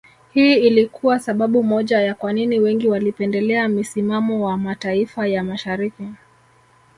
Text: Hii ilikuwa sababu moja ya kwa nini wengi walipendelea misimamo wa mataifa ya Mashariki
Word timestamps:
Hii 0.33 0.53
ilikuwa 0.57 1.19
sababu 1.19 1.63
moja 1.63 1.99
ya 2.01 2.15
kwa 2.15 2.33
nini 2.33 2.59
wengi 2.59 2.87
walipendelea 2.87 3.67
misimamo 3.67 4.45
wa 4.45 4.57
mataifa 4.57 5.27
ya 5.27 5.43
Mashariki 5.43 6.07